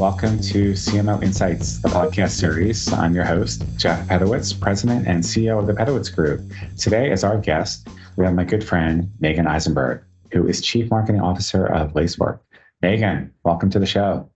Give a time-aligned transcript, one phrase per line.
[0.00, 2.90] welcome to CMO Insights, the podcast series.
[2.90, 6.40] I'm your host, Jeff Pedowitz, President and CEO of the Pedowitz Group.
[6.78, 7.86] Today, as our guest,
[8.16, 10.02] we have my good friend, Meagen Eisenberg,
[10.32, 12.42] who is Chief Marketing Officer of Lacework.
[12.82, 14.26] Meagen, welcome to the show.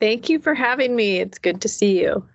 [0.00, 1.20] Thank you for having me.
[1.20, 2.28] It's good to see you.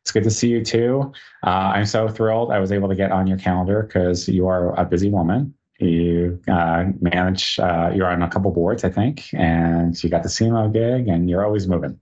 [0.00, 1.12] It's good to see you too.
[1.46, 4.74] Uh, I'm so thrilled I was able to get on your calendar because you are
[4.80, 5.52] a busy woman.
[5.80, 10.30] You uh, manage, uh, you're on a couple boards, I think, and you got the
[10.30, 12.00] CMO gig and you're always moving.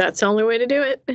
[0.00, 1.06] That's the only way to do it.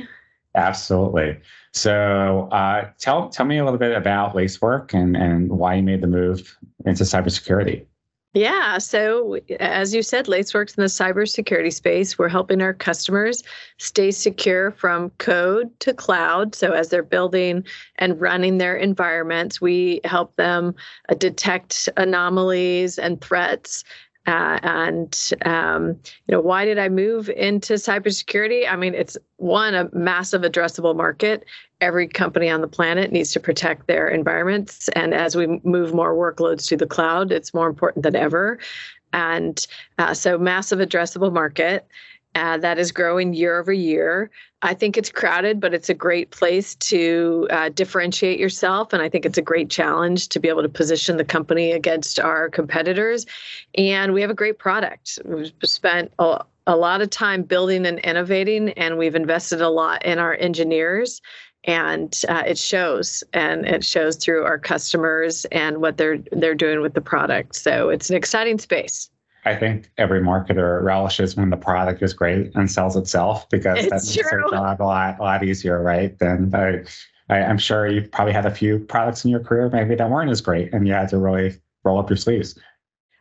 [0.54, 1.40] Absolutely.
[1.72, 6.02] So uh, tell, tell me a little bit about Lacework and, and why you made
[6.02, 7.84] the move into cybersecurity.
[8.32, 8.76] Yeah.
[8.76, 12.18] So, as you said, Laceworks in the cybersecurity space.
[12.18, 13.42] We're helping our customers
[13.78, 16.54] stay secure from code to cloud.
[16.54, 17.64] So, as they're building
[17.96, 20.74] and running their environments, we help them
[21.08, 23.84] uh, detect anomalies and threats
[24.26, 25.88] uh, and um,
[26.26, 28.70] you know, why did I move into cybersecurity?
[28.70, 31.44] I mean, it's one a massive addressable market.
[31.80, 36.14] Every company on the planet needs to protect their environments, and as we move more
[36.14, 38.58] workloads to the cloud, it's more important than ever.
[39.12, 39.64] And
[39.98, 41.86] uh, so, massive addressable market
[42.36, 44.30] uh, that is growing year over year.
[44.60, 48.92] I think it's crowded, but it's a great place to uh, differentiate yourself.
[48.92, 52.20] And I think it's a great challenge to be able to position the company against
[52.20, 53.24] our competitors.
[53.76, 55.18] And we have a great product.
[55.24, 60.04] We've spent a, a lot of time building and innovating, and we've invested a lot
[60.04, 61.22] in our engineers
[61.64, 66.80] and uh, it shows and it shows through our customers and what they're they're doing
[66.80, 69.10] with the product so it's an exciting space
[69.46, 73.90] I think every marketer relishes when the product is great and sells itself because it's
[73.90, 74.40] that makes true.
[74.50, 76.18] their job a lot, a lot easier, right?
[76.18, 76.82] Then I,
[77.32, 80.30] I, am sure you probably had a few products in your career maybe that weren't
[80.30, 81.54] as great, and you had to really
[81.84, 82.58] roll up your sleeves.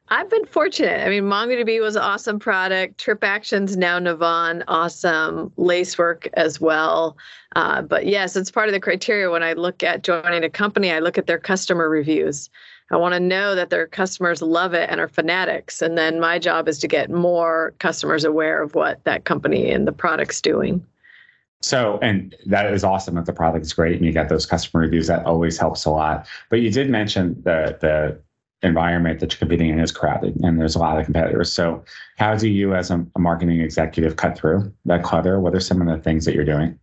[0.10, 1.06] I've been fortunate.
[1.06, 3.04] I mean, MongoDB was an awesome product.
[3.04, 5.52] TripActions, now Navan, awesome.
[5.58, 7.18] Lacework as well.
[7.56, 10.92] Uh, but yes, it's part of the criteria when I look at joining a company,
[10.92, 12.50] I look at their customer reviews.
[12.92, 15.82] I want to know that their customers love it and are fanatics.
[15.82, 19.88] And then my job is to get more customers aware of what that company and
[19.88, 20.86] the product's doing.
[21.62, 24.82] So, and that is awesome that the product is great and you get those customer
[24.82, 25.08] reviews.
[25.08, 26.28] That always helps a lot.
[26.52, 28.20] But you did mention the the
[28.62, 31.52] environment that you're competing in is crowded and there's a lot of competitors.
[31.52, 31.84] So,
[32.18, 35.40] how do you, as a, a marketing executive, cut through that clutter?
[35.40, 36.78] What are some of the things that you're doing?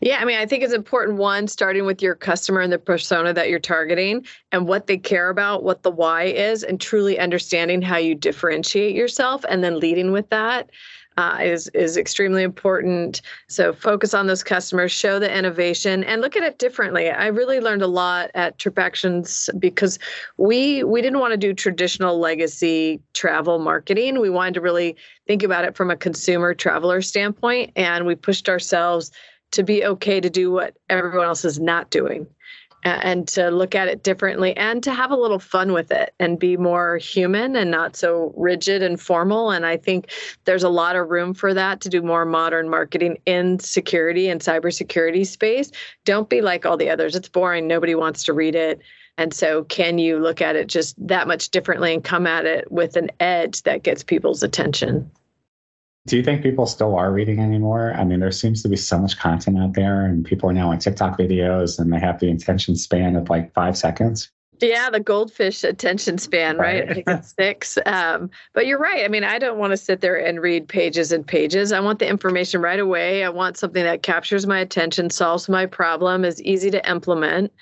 [0.00, 3.32] Yeah, I mean, I think it's important one, starting with your customer and the persona
[3.32, 7.80] that you're targeting and what they care about, what the why is, and truly understanding
[7.80, 10.70] how you differentiate yourself and then leading with that.
[11.16, 13.22] Uh, is is extremely important.
[13.48, 17.08] So focus on those customers, show the innovation, and look at it differently.
[17.08, 20.00] I really learned a lot at TripActions because
[20.38, 24.18] we we didn't want to do traditional legacy travel marketing.
[24.18, 24.96] We wanted to really
[25.28, 29.12] think about it from a consumer traveler standpoint, and we pushed ourselves
[29.54, 32.26] to be okay to do what everyone else is not doing
[32.84, 36.38] and to look at it differently and to have a little fun with it and
[36.38, 39.50] be more human and not so rigid and formal.
[39.50, 40.10] And I think
[40.44, 44.40] there's a lot of room for that to do more modern marketing in security and
[44.40, 45.70] cybersecurity space.
[46.04, 47.16] Don't be like all the others.
[47.16, 47.66] It's boring.
[47.66, 48.80] Nobody wants to read it.
[49.16, 52.70] And so, can you look at it just that much differently and come at it
[52.72, 55.08] with an edge that gets people's attention?
[56.06, 57.94] Do you think people still are reading anymore?
[57.94, 60.70] I mean, there seems to be so much content out there, and people are now
[60.70, 64.30] on TikTok videos and they have the attention span of like five seconds.
[64.60, 66.88] Yeah, the goldfish attention span, right?
[66.88, 67.04] right?
[67.06, 67.78] It's six.
[67.86, 69.04] Um, but you're right.
[69.04, 71.72] I mean, I don't want to sit there and read pages and pages.
[71.72, 73.24] I want the information right away.
[73.24, 77.52] I want something that captures my attention, solves my problem, is easy to implement.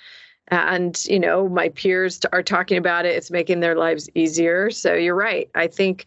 [0.49, 3.15] And, you know, my peers are talking about it.
[3.15, 4.69] It's making their lives easier.
[4.69, 5.49] So you're right.
[5.55, 6.05] I think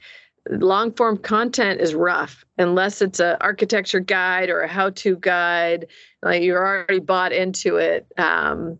[0.51, 5.87] long form content is rough unless it's an architecture guide or a how to guide.
[6.23, 8.07] Like you're already bought into it.
[8.19, 8.79] Um,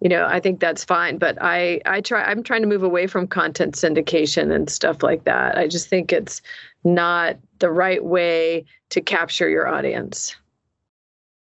[0.00, 3.06] you know i think that's fine but i i try i'm trying to move away
[3.06, 5.56] from content syndication and stuff like that.
[5.56, 6.42] I just think it's
[6.84, 10.36] not the right way to capture your audience.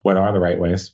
[0.02, 0.92] What are the right ways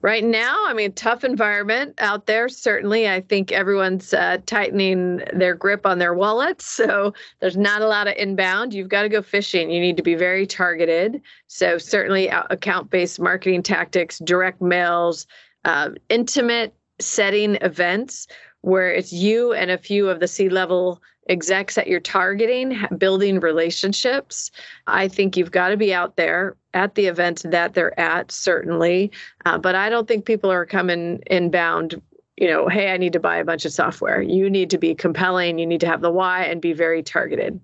[0.00, 2.48] Right now, I mean, tough environment out there.
[2.48, 6.64] Certainly, I think everyone's uh, tightening their grip on their wallets.
[6.66, 8.72] So there's not a lot of inbound.
[8.72, 9.70] You've got to go fishing.
[9.70, 11.20] You need to be very targeted.
[11.48, 15.26] So, certainly, account based marketing tactics, direct mails,
[15.64, 18.28] uh, intimate setting events
[18.60, 23.40] where it's you and a few of the C level execs that you're targeting, building
[23.40, 24.50] relationships.
[24.86, 29.10] I think you've got to be out there at the events that they're at, certainly.
[29.46, 32.00] Uh, but I don't think people are coming inbound,
[32.36, 34.20] you know, hey, I need to buy a bunch of software.
[34.20, 37.60] You need to be compelling, you need to have the why and be very targeted.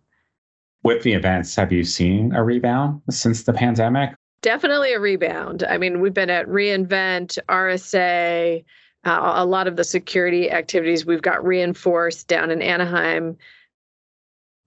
[0.82, 4.10] With the events, have you seen a rebound since the pandemic?
[4.42, 5.64] Definitely a rebound.
[5.64, 8.64] I mean, we've been at reInvent, RSA,
[9.04, 13.36] uh, a lot of the security activities we've got re:Inforce down in Anaheim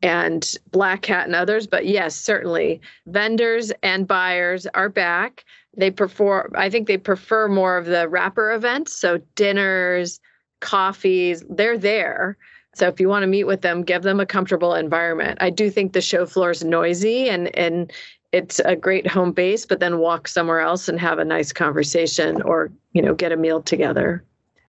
[0.01, 1.67] and Black Hat and others.
[1.67, 5.45] But yes, certainly vendors and buyers are back.
[5.75, 8.97] They prefer, I think they prefer more of the wrapper events.
[8.97, 10.19] So dinners,
[10.59, 12.37] coffees, they're there.
[12.75, 15.39] So if you want to meet with them, give them a comfortable environment.
[15.41, 17.91] I do think the show floor is noisy and and
[18.33, 22.41] it's a great home base, but then walk somewhere else and have a nice conversation
[22.41, 24.23] or, you know, get a meal together.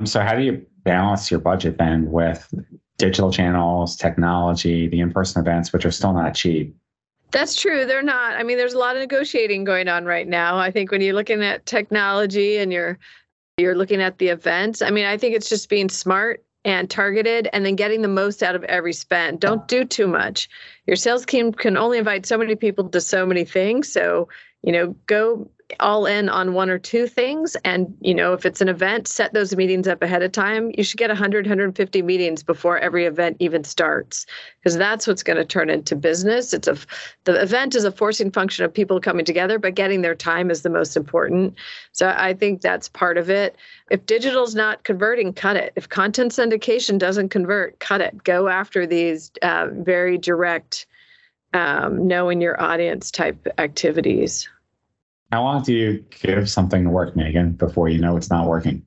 [0.04, 2.54] So how do you balance your budget then with
[2.98, 6.76] digital channels, technology, the in-person events, which are still not cheap.
[7.30, 7.84] That's true.
[7.84, 8.36] They're not.
[8.36, 10.58] I mean, there's a lot of negotiating going on right now.
[10.58, 12.98] I think when you're looking at technology and you're
[13.58, 17.48] you're looking at the events, I mean, I think it's just being smart and targeted
[17.52, 19.40] and then getting the most out of every spend.
[19.40, 20.48] Don't do too much.
[20.86, 23.90] Your sales team can only invite so many people to so many things.
[23.92, 24.28] So,
[24.62, 27.56] you know, go all in on one or two things.
[27.64, 30.70] And you know if it's an event set those meetings up ahead of time.
[30.76, 34.26] You should get 100 150 meetings before every event even starts
[34.60, 36.52] because that's what's going to turn into business.
[36.54, 36.76] It's a
[37.24, 40.62] the event is a forcing function of people coming together but getting their time is
[40.62, 41.54] the most important.
[41.92, 43.56] So i think that's part of it.
[43.90, 45.72] If digital's not converting cut it.
[45.76, 48.24] If content syndication doesn't convert cut it.
[48.24, 50.86] Go after these uh, very direct
[51.54, 54.48] um, knowing your audience type activities
[55.30, 58.84] how long do you give something to work, Meagen, before you know it's not working?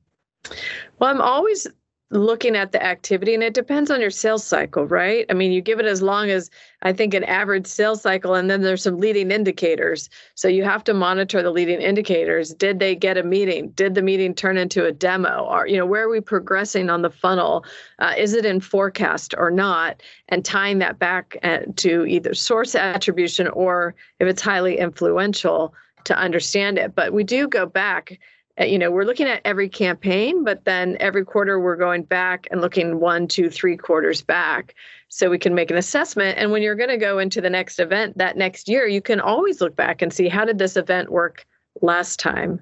[0.99, 1.67] Well, I'm always
[2.11, 5.25] looking at the activity and it depends on your sales cycle, right?
[5.29, 6.49] I mean, you give it as long as
[6.81, 10.09] I think an average sales cycle and then there's some leading indicators.
[10.35, 12.53] So you have to monitor the leading indicators.
[12.53, 13.69] Did they get a meeting?
[13.71, 15.45] Did the meeting turn into a demo?
[15.49, 17.63] Or you know, where are we progressing on the funnel?
[17.99, 20.03] Uh, is it in forecast or not?
[20.27, 25.73] And tying that back uh, to either source attribution or if it's highly influential,
[26.05, 26.95] to understand it.
[26.95, 28.19] But we do go back.
[28.59, 32.47] Uh, you know, we're looking at every campaign, but then every quarter we're going back
[32.51, 34.75] and looking one, two, three quarters back
[35.07, 36.37] so we can make an assessment.
[36.37, 39.19] And when you're going to go into the next event that next year, you can
[39.19, 41.45] always look back and see how did this event work
[41.81, 42.61] last time?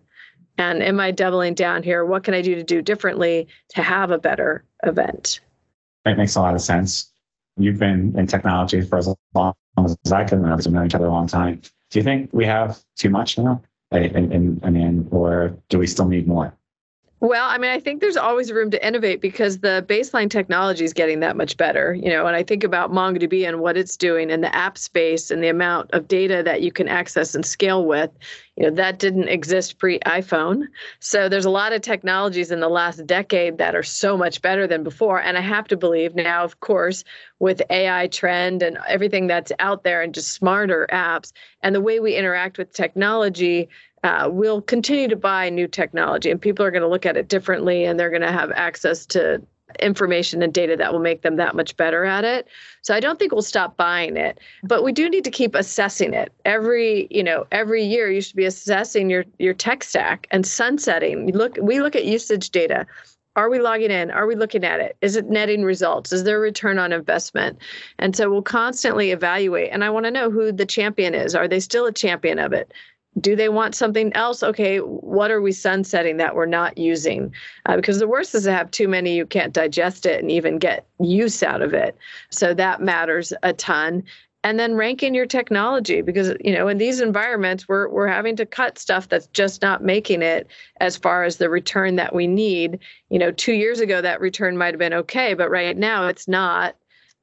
[0.57, 2.05] And am I doubling down here?
[2.05, 5.39] What can I do to do differently to have a better event?
[6.05, 7.11] That makes a lot of sense.
[7.57, 10.61] You've been in technology for as long as I can remember.
[10.63, 11.61] We've known each other a long time.
[11.89, 13.61] Do you think we have too much now?
[13.91, 16.55] And, I mean, or do we still need more?
[17.21, 20.93] Well, I mean, I think there's always room to innovate because the baseline technology is
[20.93, 21.93] getting that much better.
[21.93, 25.29] You know, and I think about MongoDB and what it's doing in the app space
[25.29, 28.09] and the amount of data that you can access and scale with.
[28.55, 30.67] You know, that didn't exist pre iPhone.
[30.99, 34.65] So there's a lot of technologies in the last decade that are so much better
[34.65, 35.21] than before.
[35.21, 37.03] And I have to believe now, of course,
[37.39, 41.99] with AI trend and everything that's out there and just smarter apps and the way
[41.99, 43.69] we interact with technology,
[44.03, 47.27] uh, we'll continue to buy new technology and people are going to look at it
[47.27, 49.41] differently and they're going to have access to
[49.79, 52.47] information and data that will make them that much better at it.
[52.81, 56.13] So I don't think we'll stop buying it, but we do need to keep assessing
[56.13, 56.31] it.
[56.45, 61.27] Every, you know, every year you should be assessing your your tech stack and sunsetting.
[61.27, 62.87] You look we look at usage data.
[63.35, 64.11] Are we logging in?
[64.11, 64.97] Are we looking at it?
[65.01, 66.11] Is it netting results?
[66.11, 67.59] Is there a return on investment?
[67.99, 69.69] And so we'll constantly evaluate.
[69.71, 71.35] And I want to know who the champion is.
[71.35, 72.73] Are they still a champion of it?
[73.19, 74.43] Do they want something else?
[74.43, 77.33] Okay what are we sunsetting that we're not using?
[77.65, 80.59] Uh, because the worst is to have too many you can't digest it and even
[80.59, 81.97] get use out of it.
[82.29, 84.03] So that matters a ton.
[84.43, 88.45] And then ranking your technology because you know in these environments we're we're having to
[88.45, 90.47] cut stuff that's just not making it
[90.79, 92.79] as far as the return that we need.
[93.09, 96.27] You know 2 years ago that return might have been okay but right now it's
[96.27, 96.75] not.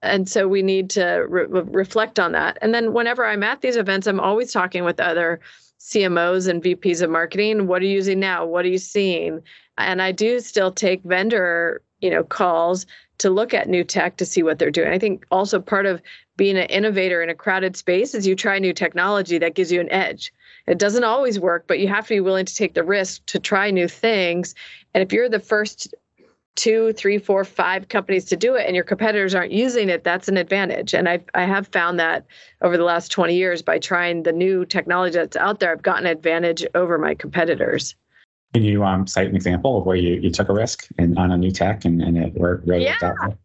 [0.03, 2.59] And so we need to re- reflect on that.
[2.61, 5.41] And then whenever i'm at these events i'm always talking with other
[5.81, 7.67] CMOs and VPs of marketing.
[7.67, 8.45] What are you using now?
[8.45, 9.41] What are you seeing?
[9.79, 12.87] And I do still take vendor, you know, calls
[13.19, 14.89] to look at new tech to see what they're doing.
[14.89, 16.03] I think also part of
[16.37, 19.81] being an innovator in a crowded space is you try new technology that gives you
[19.81, 20.33] an edge.
[20.67, 23.39] It doesn't always work, but you have to be willing to take the risk to
[23.39, 24.55] try new things.
[24.93, 25.95] And if you're the first
[26.57, 30.29] two, three, four, five companies to do it and your competitors aren't using it, that's
[30.29, 30.95] an advantage.
[30.95, 32.27] And I I have found that
[32.63, 36.07] over the last 20 years by trying the new technology that's out there, I've gotten
[36.07, 37.95] advantage over my competitors.
[38.55, 41.31] Can you um, cite an example of where you, you took a risk and on
[41.31, 42.97] a new tech and, and it worked really yeah.
[43.03, 43.37] out?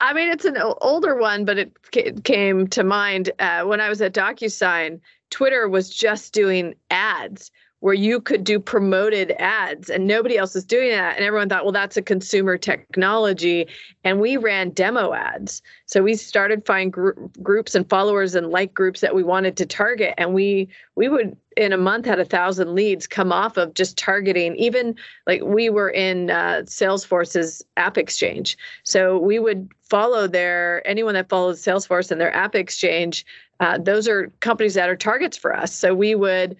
[0.00, 4.02] I mean, it's an older one, but it came to mind uh, when I was
[4.02, 5.00] at DocuSign.
[5.30, 7.50] Twitter was just doing ads
[7.86, 11.14] where you could do promoted ads and nobody else was doing that.
[11.14, 13.68] And everyone thought, well, that's a consumer technology.
[14.02, 15.62] And we ran demo ads.
[15.84, 19.66] So we started find gr- groups and followers and like groups that we wanted to
[19.66, 20.14] target.
[20.18, 23.96] And we we would in a month had a thousand leads come off of just
[23.96, 24.96] targeting even
[25.28, 31.30] like we were in uh, salesforce's app exchange so we would follow their anyone that
[31.30, 33.24] follows salesforce and their app exchange
[33.60, 36.54] uh, those are companies that are targets for us so we would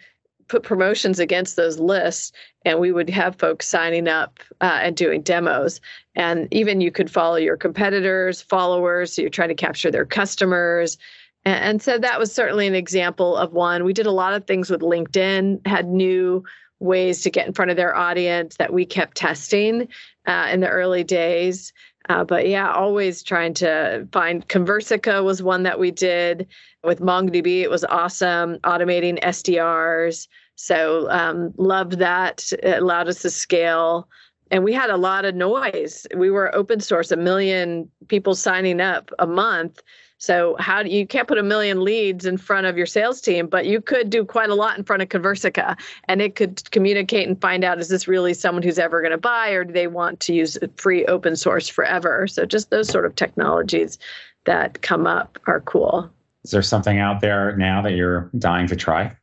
[0.49, 2.33] put promotions against those lists
[2.65, 5.81] and we would have folks signing up uh, and doing demos.
[6.15, 10.99] And even you could follow your competitors followers so you're trying to capture their customers.
[11.45, 13.85] And, and so that was certainly an example of one.
[13.85, 16.45] We did a lot of things with linkedin had new
[16.79, 19.89] ways to get in front of their audience that we kept testing
[20.27, 21.73] uh, in the early days
[22.09, 26.47] uh, but yeah, always trying to find Conversica was one that we did
[26.85, 27.63] with MongoDB.
[27.63, 30.29] It was awesome, automating SDRs.
[30.55, 32.53] So um, loved that.
[32.63, 34.09] It allowed us to scale.
[34.51, 36.07] And we had a lot of noise.
[36.17, 39.83] We were open source, a million people signing up a month.
[40.19, 43.49] So how do you can't put a million leads in front of your sales team,
[43.49, 47.29] but you could do quite a lot in front of Conversica and it could communicate
[47.29, 49.87] and find out is this really someone who's ever going to buy or do they
[49.87, 52.27] want to use free open source forever?
[52.27, 53.99] So just those sort of technologies
[54.45, 56.11] that come up are cool.
[56.45, 59.15] Is there something out there now that you're dying to try?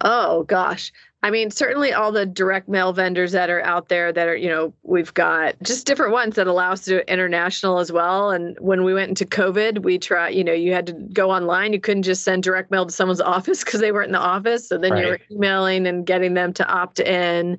[0.00, 0.92] Oh gosh.
[1.24, 4.50] I mean, certainly all the direct mail vendors that are out there that are, you
[4.50, 8.30] know, we've got just different ones that allow us to do international as well.
[8.30, 11.72] And when we went into COVID, we try, you know, you had to go online.
[11.72, 14.68] You couldn't just send direct mail to someone's office because they weren't in the office.
[14.68, 15.02] So then right.
[15.02, 17.58] you were emailing and getting them to opt in.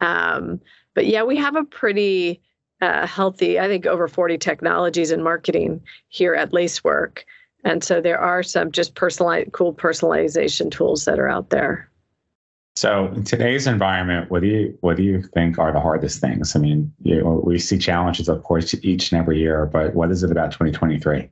[0.00, 0.60] Um,
[0.94, 2.42] but yeah, we have a pretty
[2.80, 7.24] uh, healthy, I think, over 40 technologies in marketing here at Lacework.
[7.62, 11.88] And so there are some just personalized, cool personalization tools that are out there.
[12.76, 16.54] So in today's environment, what do you what do you think are the hardest things?
[16.54, 20.10] I mean, you know, we see challenges, of course, each and every year, but what
[20.10, 21.30] is it about 2023?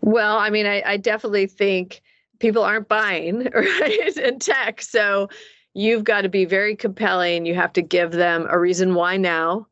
[0.00, 2.00] Well, I mean, I, I definitely think
[2.38, 5.28] people aren't buying right in tech, so
[5.74, 7.44] you've got to be very compelling.
[7.44, 9.66] You have to give them a reason why now,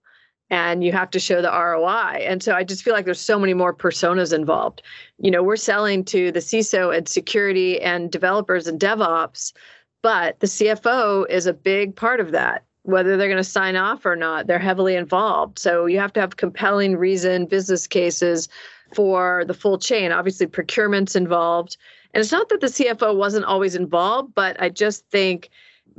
[0.50, 2.24] and you have to show the ROI.
[2.26, 4.82] And so I just feel like there's so many more personas involved.
[5.18, 9.54] You know, we're selling to the CISO and security and developers and DevOps
[10.02, 12.64] but the CFO is a big part of that.
[12.82, 15.58] Whether they're going to sign off or not, they're heavily involved.
[15.58, 18.48] So you have to have compelling reason, business cases
[18.94, 20.12] for the full chain.
[20.12, 21.76] Obviously, procurement's involved.
[22.14, 25.50] And it's not that the CFO wasn't always involved, but I just think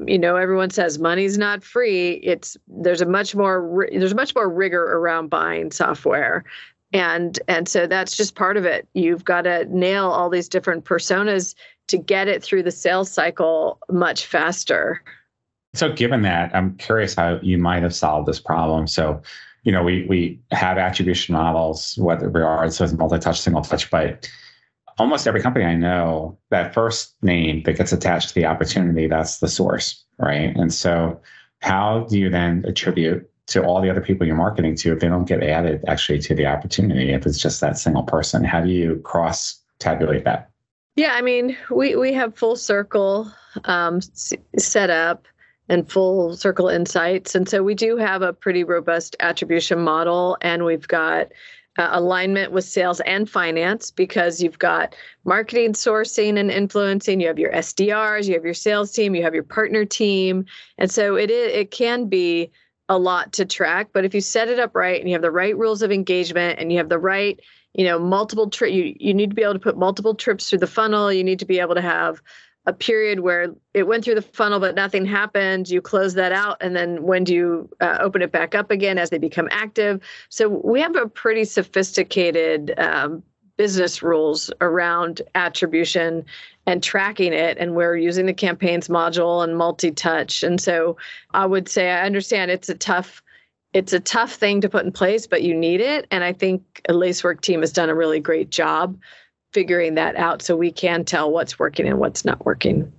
[0.05, 4.49] you know everyone says money's not free it's there's a much more there's much more
[4.49, 6.43] rigor around buying software
[6.93, 10.85] and and so that's just part of it you've got to nail all these different
[10.85, 11.55] personas
[11.91, 15.01] to get it through the sales cycle much faster.
[15.73, 18.87] So, given that, I'm curious how you might have solved this problem.
[18.87, 19.21] So,
[19.63, 24.29] you know, we we have attribution models, whether we are so multi-touch, single touch, but
[24.97, 29.39] almost every company I know, that first name that gets attached to the opportunity, that's
[29.39, 30.55] the source, right?
[30.55, 31.21] And so,
[31.59, 35.07] how do you then attribute to all the other people you're marketing to if they
[35.07, 38.43] don't get added actually to the opportunity if it's just that single person?
[38.43, 40.50] How do you cross tabulate that?
[41.01, 43.33] Yeah, I mean, we we have full circle
[43.65, 44.01] um,
[44.59, 45.25] set up
[45.67, 50.63] and full circle insights, and so we do have a pretty robust attribution model, and
[50.63, 51.29] we've got
[51.79, 57.19] uh, alignment with sales and finance because you've got marketing, sourcing, and influencing.
[57.19, 60.45] You have your SDRs, you have your sales team, you have your partner team,
[60.77, 62.51] and so it is, it can be
[62.89, 63.87] a lot to track.
[63.91, 66.59] But if you set it up right and you have the right rules of engagement
[66.59, 67.39] and you have the right
[67.73, 70.59] you know multiple trip you, you need to be able to put multiple trips through
[70.59, 71.11] the funnel.
[71.11, 72.21] You need to be able to have
[72.67, 75.69] a period where it went through the funnel but nothing happened.
[75.69, 78.97] You close that out and then when do you uh, open it back up again
[78.97, 80.01] as they become active?
[80.29, 83.23] So we have a pretty sophisticated um,
[83.57, 86.25] business rules around attribution
[86.67, 90.43] and tracking it and we're using the campaigns module and multi-touch.
[90.43, 90.97] And so
[91.33, 93.23] i would say i understand it's a tough
[93.73, 96.07] it's a tough thing to put in place, but you need it.
[96.11, 98.97] And I think a Lacework team has done a really great job
[99.53, 102.91] figuring that out so we can tell what's working and what's not working.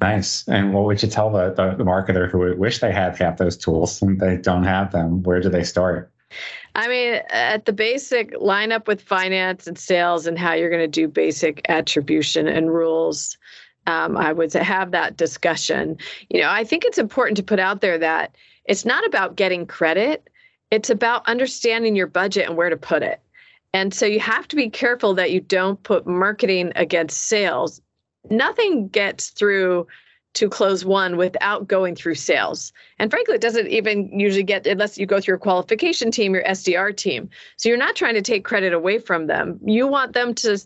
[0.00, 0.46] Nice.
[0.46, 3.56] And what would you tell the, the, the marketer who wish they had half those
[3.56, 5.22] tools and they don't have them?
[5.24, 6.12] Where do they start?
[6.74, 10.82] I mean, at the basic, line up with finance and sales and how you're going
[10.82, 13.36] to do basic attribution and rules.
[13.86, 15.96] Um, I would say have that discussion.
[16.28, 18.36] You know, I think it's important to put out there that
[18.68, 20.28] it's not about getting credit,
[20.70, 23.20] it's about understanding your budget and where to put it.
[23.72, 27.80] And so you have to be careful that you don't put marketing against sales.
[28.30, 29.86] Nothing gets through
[30.34, 32.72] to close one without going through sales.
[32.98, 36.44] And frankly, it doesn't even usually get unless you go through your qualification team, your
[36.44, 37.30] SDR team.
[37.56, 39.58] So you're not trying to take credit away from them.
[39.64, 40.58] You want them to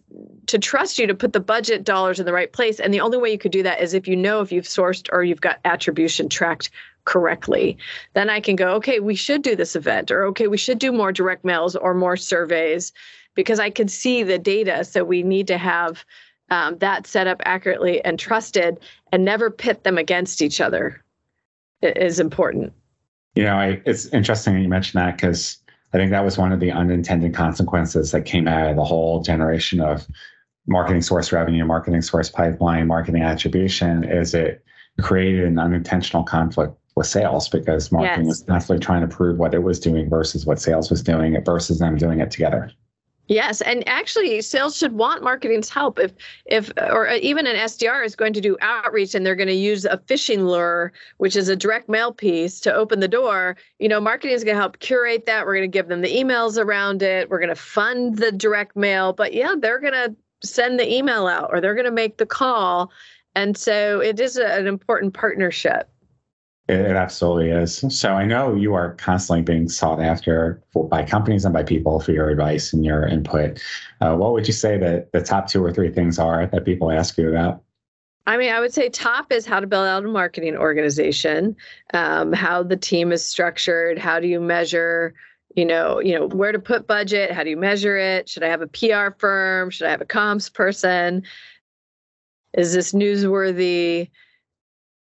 [0.47, 2.81] to trust you to put the budget dollars in the right place.
[2.81, 5.09] And the only way you could do that is if you know if you've sourced
[5.13, 6.71] or you've got attribution tracked
[7.05, 7.77] correctly.
[8.15, 10.93] Then I can go, okay, we should do this event, or okay, we should do
[10.93, 12.93] more direct mails or more surveys
[13.35, 14.85] because I can see the data.
[14.85, 16.05] So we need to have
[16.51, 18.79] um, that set up accurately and trusted
[19.11, 21.03] and never pit them against each other
[21.83, 22.73] it is important.
[23.35, 25.59] You know, I, it's interesting that you mentioned that because
[25.93, 29.23] I think that was one of the unintended consequences that came out of the whole
[29.23, 30.07] generation of
[30.67, 34.65] marketing source revenue, marketing source pipeline, marketing attribution, is it
[35.01, 38.29] created an unintentional conflict with sales because marketing yes.
[38.29, 41.79] was constantly trying to prove what it was doing versus what sales was doing versus
[41.79, 42.71] them doing it together.
[43.29, 45.99] Yes, and actually, sales should want marketing's help.
[45.99, 46.13] If,
[46.45, 49.85] if, or even an SDR is going to do outreach and they're going to use
[49.85, 53.57] a phishing lure, which is a direct mail piece, to open the door.
[53.79, 55.47] You know, marketing is going to help curate that.
[55.47, 57.31] We're going to give them the emails around it.
[57.31, 61.29] We're going to fund the direct mail, but yeah, they're going to send the email
[61.29, 62.91] out or they're going to make the call,
[63.35, 65.89] and so it is a, an important partnership.
[66.69, 67.85] It, absolutely is.
[67.89, 71.99] So I know you are constantly being sought after for, by companies and by people
[71.99, 73.61] for your advice and your input.
[74.01, 76.93] Uh, what would you say that the top two or three things are that people
[76.93, 77.63] ask you about?
[78.27, 81.57] I mean, I would say top is how to build out a marketing organization,
[81.93, 85.15] um, how the team is structured, how do you measure,
[85.57, 88.29] you know, you know where to put budget, how do you measure it?
[88.29, 89.71] Should I have a PR firm?
[89.71, 91.25] Should I have a comms person?
[92.55, 94.11] Is this newsworthy?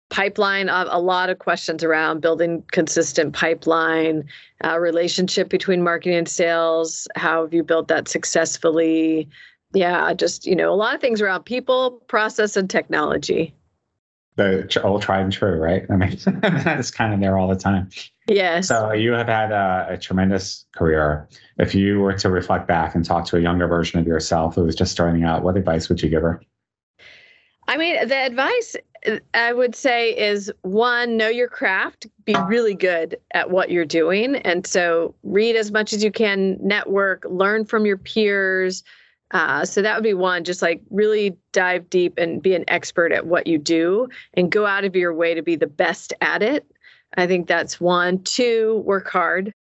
[0.09, 4.23] Pipeline uh, a lot of questions around building consistent pipeline
[4.63, 7.07] uh, relationship between marketing and sales.
[7.15, 9.29] How have you built that successfully?
[9.73, 13.53] Yeah just you know a lot of things around people process and technology.
[14.37, 15.85] The old tried and true right?
[15.89, 17.89] I mean that's kind of there all the time.
[18.29, 18.67] Yes.
[18.67, 21.27] So you have had a, a tremendous career.
[21.57, 24.63] If you were to reflect back and talk to a younger version of yourself who
[24.63, 26.41] was just starting out what advice would you give her?
[27.67, 28.75] I mean, the advice
[29.33, 34.35] I would say is one, know your craft, be really good at what you're doing.
[34.37, 38.83] And so read as much as you can, network, learn from your peers.
[39.31, 43.11] Uh, so that would be one, just like really dive deep and be an expert
[43.11, 46.41] at what you do and go out of your way to be the best at
[46.41, 46.65] it.
[47.17, 48.23] I think that's one.
[48.23, 49.53] Two, work hard.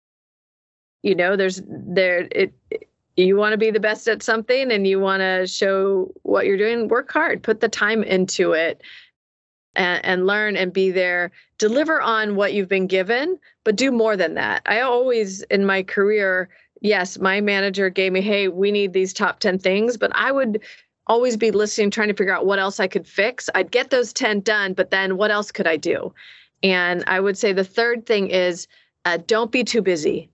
[1.03, 2.53] You know, there's there it
[3.17, 6.59] you want to be the best at something and you want to show what you're
[6.59, 8.83] doing, work hard, put the time into it
[9.77, 11.31] and, and learn and be there.
[11.59, 14.63] Deliver on what you've been given, but do more than that.
[14.67, 16.49] I always, in my career,
[16.81, 20.63] yes, my manager gave me, hey, we need these top 10 things, but I would
[21.07, 23.49] always be listening, trying to figure out what else I could fix.
[23.55, 26.13] I'd get those 10 done, but then what else could I do?
[26.63, 28.67] And I would say the third thing is
[29.05, 30.31] uh, don't be too busy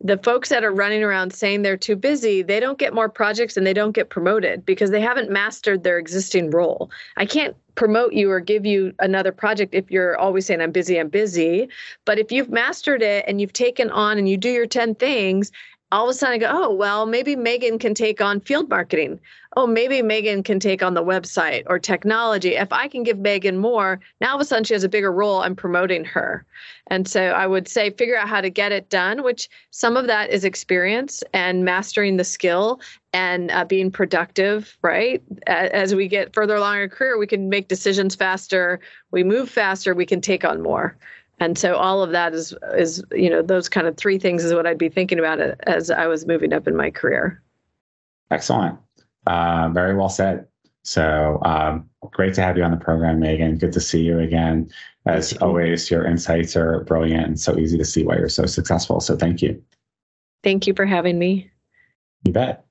[0.00, 3.56] the folks that are running around saying they're too busy, they don't get more projects
[3.56, 6.90] and they don't get promoted because they haven't mastered their existing role.
[7.16, 10.98] I can't promote you or give you another project if you're always saying I'm busy,
[10.98, 11.68] I'm busy.
[12.04, 15.50] But if you've mastered it and you've taken on and you do your 10 things
[15.92, 19.20] all of a sudden I go, oh, well, maybe Meagen can take on field marketing.
[19.56, 22.56] Oh, maybe Meagen can take on the website or technology.
[22.56, 25.12] If I can give Meagen more, now all of a sudden she has a bigger
[25.12, 25.40] role.
[25.40, 26.44] I'm promoting her.
[26.88, 30.08] And so I would say figure out how to get it done, which some of
[30.08, 32.80] that is experience and mastering the skill
[33.12, 35.22] and uh, being productive, right?
[35.46, 38.80] As we get further along in our career, we can make decisions faster,
[39.12, 40.96] we move faster, we can take on more
[41.38, 44.54] and so all of that is is you know those kind of three things is
[44.54, 47.42] what I'd be thinking about as I was moving up in my career.
[48.30, 48.78] Excellent,
[49.26, 50.46] uh, very well said.
[50.82, 53.58] So um, great to have you on the program, Meagen.
[53.58, 54.70] Good to see you again.
[55.04, 59.00] As always, your insights are brilliant and so easy to see why you're so successful.
[59.00, 59.62] So thank you.
[60.42, 61.50] Thank you for having me.
[62.24, 62.65] You bet.